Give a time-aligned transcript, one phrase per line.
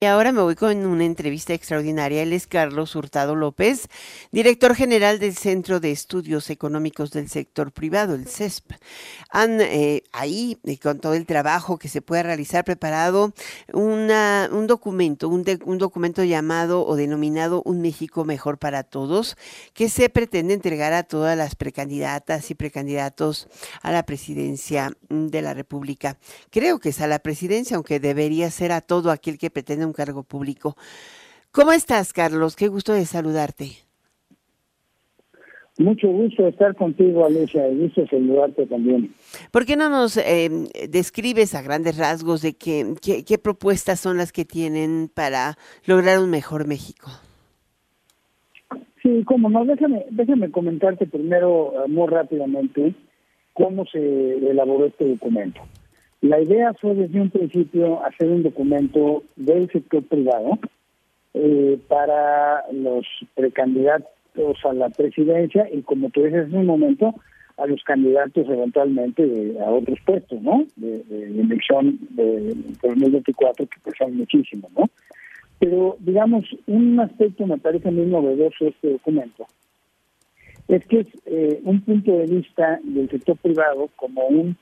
[0.00, 2.22] Y ahora me voy con una entrevista extraordinaria.
[2.22, 3.88] Él es Carlos Hurtado López,
[4.30, 8.74] director general del Centro de Estudios Económicos del Sector Privado, el CESP.
[9.30, 13.34] Han eh, ahí, eh, con todo el trabajo que se puede realizar, preparado
[13.72, 19.36] un documento, un, un documento llamado o denominado Un México Mejor para Todos,
[19.74, 23.48] que se pretende entregar a todas las precandidatas y precandidatos
[23.82, 26.18] a la presidencia de la República.
[26.50, 29.92] Creo que es a la presidencia, aunque debería ser a todo aquel que pretende un
[29.92, 30.76] cargo público.
[31.50, 32.56] ¿Cómo estás, Carlos?
[32.56, 33.88] Qué gusto de saludarte.
[35.78, 39.14] Mucho gusto estar contigo, Alicia, y gusto saludarte también.
[39.52, 40.50] ¿Por qué no nos eh,
[40.88, 45.56] describes a grandes rasgos de qué, qué, propuestas son las que tienen para
[45.86, 47.08] lograr un mejor México?
[49.02, 52.94] Sí, cómo no, déjame, déjame comentarte primero muy rápidamente
[53.52, 53.98] cómo se
[54.50, 55.60] elaboró este documento.
[56.20, 60.58] La idea fue desde un principio hacer un documento del sector privado
[61.34, 64.08] eh, para los precandidatos
[64.64, 67.14] a la presidencia y como tú dices en un momento,
[67.58, 70.64] a los candidatos eventualmente a otros puestos, ¿no?
[70.76, 71.02] De,
[71.40, 74.88] elección de, 2024, que pues son muchísimos, ¿no?
[75.58, 79.46] Pero, digamos, un aspecto me parece muy novedoso este documento,
[80.68, 84.56] es que es eh, un punto de vista del sector privado como un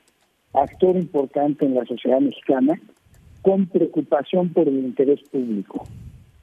[0.61, 2.79] actor importante en la sociedad mexicana,
[3.41, 5.83] con preocupación por el interés público.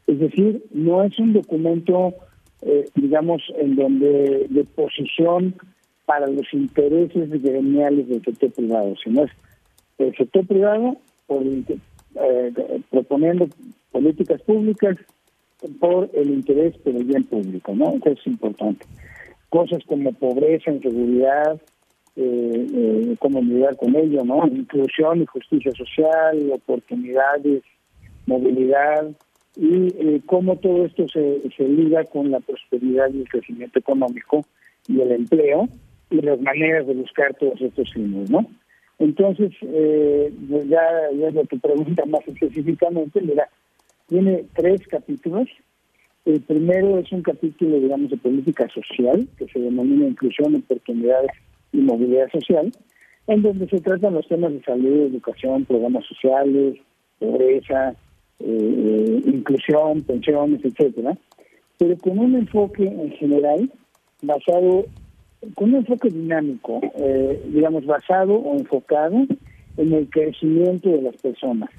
[0.07, 2.15] Es decir, no es un documento,
[2.63, 5.55] eh, digamos, en donde de posición
[6.07, 9.31] para los intereses gremiales del sector privado, sino es
[9.99, 10.97] el sector privado
[11.29, 12.53] eh,
[12.91, 13.49] proponiendo
[13.91, 14.97] políticas públicas
[15.81, 17.95] por el interés por el bien público, ¿no?
[17.95, 18.85] Eso es importante.
[19.49, 21.61] Cosas como pobreza, inseguridad,
[22.17, 24.47] eh, eh, cómo lidiar con ello, ¿no?
[24.47, 27.63] Inclusión y justicia social, oportunidades,
[28.27, 29.11] movilidad
[29.57, 34.45] y eh, cómo todo esto se, se liga con la prosperidad y el crecimiento económico
[34.89, 35.69] y el empleo
[36.11, 38.47] y las maneras de buscar todos estos fines, ¿no?
[38.99, 40.83] Entonces, eh, pues ya,
[41.19, 43.49] ya lo que pregunta más específicamente, mira,
[44.07, 45.49] tiene tres capítulos.
[46.25, 51.33] El primero es un capítulo, digamos, de política social, que se denomina inclusión, oportunidades
[51.75, 52.73] y movilidad social,
[53.27, 56.79] en donde se tratan los temas de salud, educación, programas sociales,
[57.19, 57.95] pobreza,
[58.39, 61.17] eh, inclusión, pensiones, etcétera,
[61.79, 63.71] pero con un enfoque en general
[64.23, 64.85] basado,
[65.55, 69.27] con un enfoque dinámico, eh, digamos, basado o enfocado
[69.77, 71.71] en el crecimiento de las personas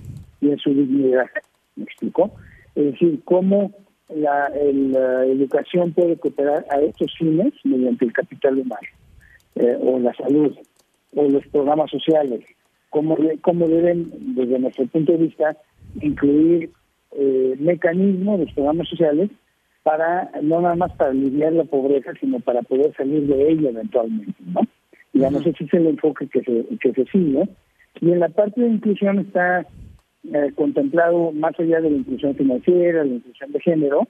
[0.42, 1.28] y en su dignidad.
[1.76, 2.32] ¿Me explico?
[2.76, 3.72] Es decir, cómo
[4.10, 8.88] la, la educación puede cooperar a estos fines mediante el capital humano.
[9.56, 10.54] Eh, o la salud
[11.16, 12.44] o los programas sociales,
[12.90, 15.56] cómo, cómo deben, desde nuestro punto de vista,
[16.02, 16.72] incluir
[17.12, 19.32] eh, mecanismos, los programas sociales,
[19.84, 24.34] para no nada más para aliviar la pobreza, sino para poder salir de ella eventualmente,
[24.46, 24.62] ¿no?
[25.14, 27.48] Digamos, ese es el enfoque que se, que se sigue.
[28.02, 29.66] Y en la parte de inclusión está
[30.34, 34.08] eh, contemplado, más allá de la inclusión financiera, la inclusión de género,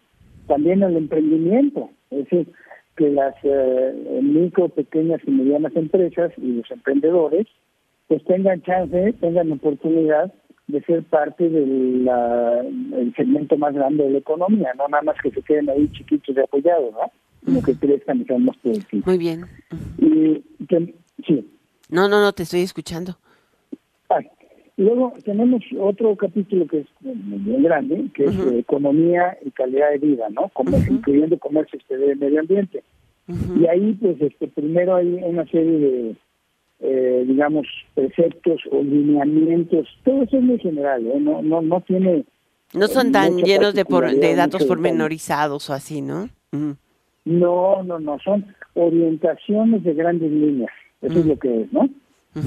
[0.47, 1.89] también el emprendimiento.
[2.09, 2.47] Es decir,
[2.95, 7.47] que las eh, micro, pequeñas y medianas empresas y los emprendedores
[8.07, 10.31] pues tengan chance, tengan oportunidad
[10.67, 12.09] de ser parte del
[13.15, 16.43] segmento más grande de la economía, no nada más que se queden ahí chiquitos de
[16.43, 17.11] apoyados, ¿no?
[17.45, 19.05] Sino que crezcan y sean más productivos.
[19.05, 19.45] Muy bien.
[19.99, 20.43] Y
[21.25, 21.51] sí.
[21.89, 23.17] No, no, no, te estoy escuchando.
[24.77, 30.27] Luego tenemos otro capítulo que es bien grande, que es economía y calidad de vida,
[30.29, 30.49] ¿no?
[30.53, 32.83] Como, Incluyendo comercio exterior y medio ambiente.
[33.59, 36.15] Y ahí, pues, este primero hay una serie de,
[36.81, 37.65] eh, digamos,
[37.95, 39.87] preceptos o lineamientos.
[40.03, 41.19] Todo eso es muy general, ¿eh?
[41.19, 42.25] No, no, no tiene...
[42.73, 46.29] No son tan llenos de, por, de datos pormenorizados o así, ¿no?
[47.25, 50.71] No, no, no, son orientaciones de grandes líneas.
[51.01, 51.89] Eso es lo que es, ¿no?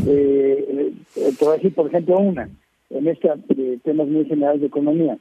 [0.06, 2.48] Eh, eh, te voy a decir, por ejemplo, una,
[2.90, 3.30] en este
[3.84, 5.18] temas muy generales de economía.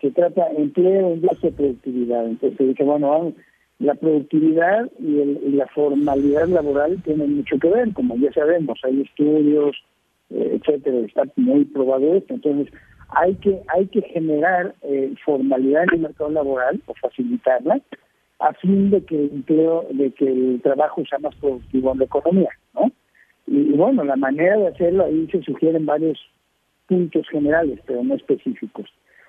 [0.00, 2.26] Se trata de empleo, industria productividad.
[2.26, 3.32] Entonces se dice, bueno,
[3.78, 9.02] la productividad y, el, la formalidad laboral tienen mucho que ver, como ya sabemos, hay
[9.02, 9.76] estudios,
[10.30, 12.22] eh, etcétera, está muy probado.
[12.28, 12.72] Entonces,
[13.10, 17.80] hay que hay que generar eh, formalidad en el mercado laboral o facilitarla
[18.40, 22.04] a fin de que el empleo, de que el trabajo sea más productivo en la
[22.04, 22.67] economía, ¿no?
[23.50, 26.18] Y, bueno, la manera de hacerlo ahí se sugieren varios
[26.86, 28.86] puntos generales, pero no específicos.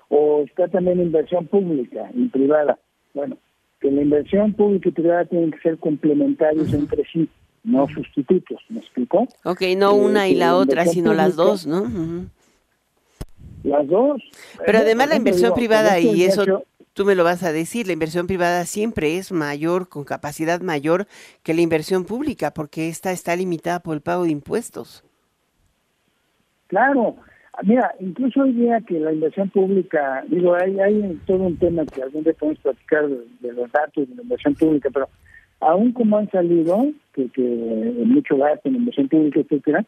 [0.08, 2.78] O está también inversión pública y privada.
[3.14, 3.38] Bueno,
[3.80, 7.28] que la inversión pública y privada tienen que ser complementarios entre sí,
[7.64, 9.26] no sustitutos, ¿me explicó?
[9.44, 11.86] Ok, no una y la otra, sino las dos, ¿no?
[13.62, 14.22] Las dos.
[14.64, 18.26] Pero además la inversión privada, y eso tú me lo vas a decir, la inversión
[18.26, 21.06] privada siempre es mayor, con capacidad mayor
[21.42, 25.04] que la inversión pública, porque esta está limitada por el pago de impuestos.
[26.66, 27.16] Claro,
[27.62, 32.02] mira, incluso hoy día que la inversión pública, digo, hay, hay todo un tema que
[32.02, 35.08] algún día podemos platicar de, los datos de la inversión pública, pero
[35.60, 39.84] aún como han salido, que, que mucho gasto en inversión pública, etcétera,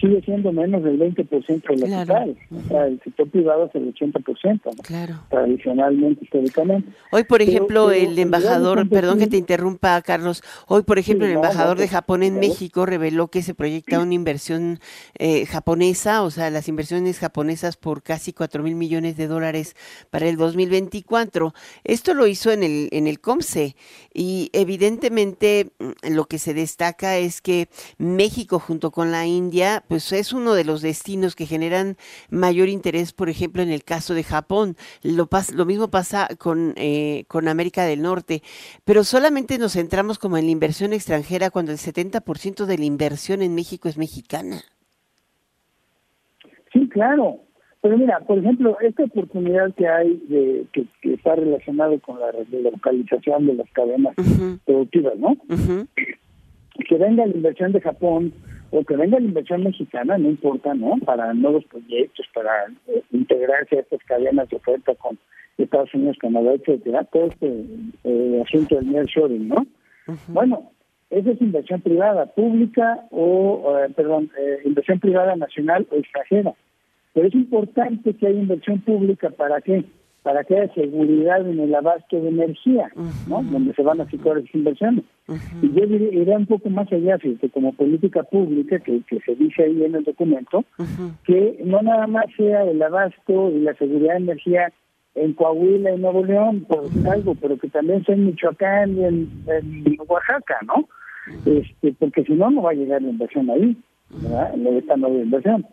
[0.00, 2.36] sigue siendo menos del 20% de la total.
[2.50, 5.14] O sea, el sector privado es el 80%, claro.
[5.30, 6.90] tradicionalmente, históricamente.
[7.10, 11.78] Hoy, por ejemplo, el embajador, perdón que te interrumpa, Carlos, hoy, por ejemplo, el embajador
[11.78, 14.78] de Japón en México reveló que se proyecta una inversión
[15.18, 19.76] eh, japonesa, o sea, las inversiones japonesas por casi 4 mil millones de dólares
[20.10, 21.54] para el 2024.
[21.84, 23.76] Esto lo hizo en el, en el COMSE
[24.12, 27.68] y evidentemente mm, lo que se destaca es que
[27.98, 31.96] México junto con la India pues es uno de los destinos que generan
[32.30, 34.76] mayor interés, por ejemplo, en el caso de Japón.
[35.02, 38.42] Lo, lo mismo pasa con, eh, con América del Norte,
[38.84, 43.42] pero solamente nos centramos como en la inversión extranjera cuando el 70% de la inversión
[43.42, 44.62] en México es mexicana.
[46.72, 47.40] Sí, claro.
[47.80, 52.32] Pero mira, por ejemplo, esta oportunidad que hay de que, está relacionado con la
[52.70, 54.14] localización de las cadenas
[54.64, 55.36] productivas, ¿no?
[56.88, 58.32] Que venga la inversión de Japón,
[58.76, 60.96] o que venga la inversión mexicana, no importa, ¿no?
[61.04, 65.18] Para nuevos proyectos, para eh, integrarse a estas cadenas de oferta con
[65.56, 67.64] Estados Unidos, Canadá, etcétera, todo este
[68.04, 69.66] eh, asunto del nearshoring, ¿no?
[70.28, 70.70] Bueno,
[71.08, 74.30] esa es inversión privada, pública o, eh, perdón,
[74.64, 76.52] inversión privada nacional o extranjera.
[77.14, 79.84] Pero es importante que haya inversión pública, ¿para qué?
[80.26, 82.90] Para que haya seguridad en el abasto de energía,
[83.28, 83.44] ¿no?
[83.44, 85.04] Donde se van a situar esas inversiones.
[85.62, 89.62] Y yo iría un poco más allá, fíjate, como política pública, que, que se dice
[89.62, 90.64] ahí en el documento,
[91.22, 94.72] que no nada más sea el abasto y la seguridad de energía
[95.14, 99.30] en Coahuila y Nuevo León, por algo, pero que también sea en Michoacán y en,
[100.08, 100.88] Oaxaca, ¿no?
[101.46, 103.76] este Porque si no, no va a llegar la inversión ahí,
[104.10, 104.54] ¿verdad?
[104.76, 105.64] Esta nueva inversión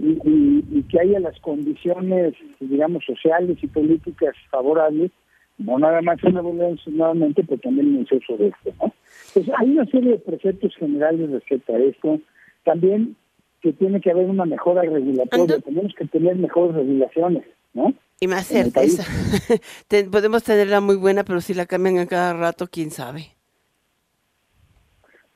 [0.00, 5.10] y, que haya las condiciones, digamos, sociales y políticas favorables,
[5.58, 8.72] no nada más en la nuevamente, pero también en el uso de esto.
[8.80, 8.92] ¿no?
[9.34, 12.18] Pues hay una serie de preceptos generales respecto a esto.
[12.64, 13.16] También
[13.60, 17.44] que tiene que haber una mejora regulatoria, tenemos que tener mejores regulaciones,
[17.74, 17.92] ¿no?
[18.18, 19.04] Y más certeza.
[20.10, 23.26] Podemos tenerla muy buena, pero si la cambian a cada rato, quién sabe.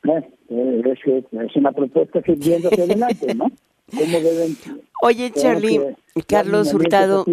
[0.03, 3.51] Bueno, eh, es, es una propuesta que viendo hacia adelante, ¿no?
[5.03, 5.81] Oye, Charlie,
[6.27, 7.25] Carlos Hurtado,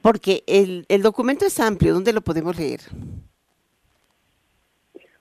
[0.00, 2.80] porque el, el documento es amplio, ¿dónde lo podemos leer?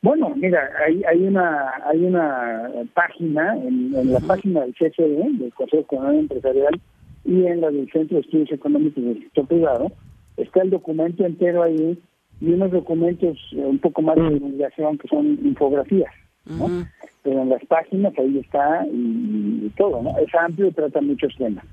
[0.01, 5.83] Bueno, mira, hay, hay una hay una página, en, la página del CCE, del Consejo
[5.83, 6.81] Económico Empresarial,
[7.23, 9.91] y en la del Centro de Estudios Económicos del Sector Privado,
[10.37, 12.01] está el documento entero ahí
[12.39, 16.11] y unos documentos un poco más de divulgación que son infografías.
[16.45, 16.87] ¿no?
[17.23, 20.17] Pero en las páginas ahí está y, todo, ¿no?
[20.17, 21.65] Es amplio y trata muchos temas.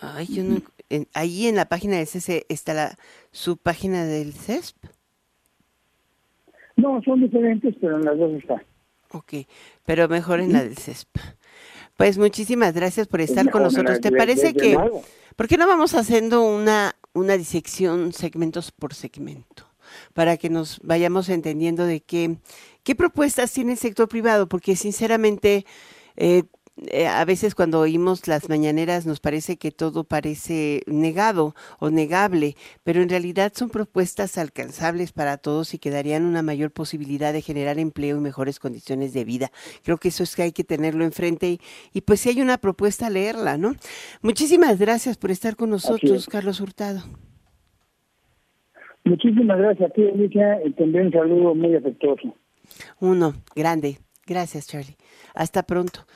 [0.00, 0.60] Ay, yo no,
[1.14, 2.96] ahí en la página del CC está la
[3.32, 4.76] su página del CESP.
[6.76, 8.62] No, son diferentes, pero en las dos está.
[9.12, 9.46] Ok,
[9.84, 11.16] pero mejor en la del CESP.
[11.96, 14.00] Pues muchísimas gracias por estar con nosotros.
[14.00, 14.78] ¿Te parece que,
[15.36, 19.69] por qué no vamos haciendo una, una disección segmentos por segmento?
[20.14, 22.38] Para que nos vayamos entendiendo de qué,
[22.82, 25.64] qué propuestas tiene el sector privado, porque sinceramente
[26.16, 26.44] eh,
[26.86, 32.56] eh, a veces cuando oímos las mañaneras nos parece que todo parece negado o negable,
[32.84, 37.42] pero en realidad son propuestas alcanzables para todos y que darían una mayor posibilidad de
[37.42, 39.52] generar empleo y mejores condiciones de vida.
[39.82, 41.60] Creo que eso es que hay que tenerlo enfrente y,
[41.92, 43.74] y pues si hay una propuesta, leerla, ¿no?
[44.22, 47.02] Muchísimas gracias por estar con nosotros, Carlos Hurtado.
[49.10, 52.32] Muchísimas gracias a ti, Alicia, y también un saludo muy afectuoso.
[53.00, 53.98] Uno, grande.
[54.24, 54.96] Gracias, Charlie.
[55.34, 56.06] Hasta pronto.